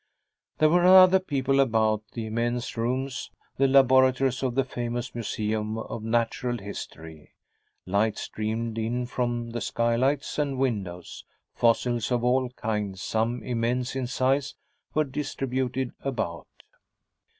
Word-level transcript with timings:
There 0.57 0.69
were 0.71 0.83
other 0.83 1.19
people 1.19 1.59
about 1.59 2.01
the 2.13 2.25
immense 2.25 2.75
rooms, 2.75 3.29
the 3.57 3.67
laboratories 3.67 4.41
of 4.41 4.55
the 4.55 4.63
famous 4.63 5.13
Museum 5.13 5.77
of 5.77 6.01
Natural 6.03 6.57
History. 6.57 7.35
Light 7.85 8.17
streamed 8.17 8.79
in 8.79 9.05
from 9.05 9.51
the 9.51 9.61
skylights 9.61 10.39
and 10.39 10.57
windows; 10.57 11.23
fossils 11.53 12.11
of 12.11 12.23
all 12.23 12.49
kinds, 12.49 12.99
some 12.99 13.43
immense 13.43 13.95
in 13.95 14.07
size, 14.07 14.55
were 14.95 15.03
distributed 15.03 15.91
about. 16.01 16.47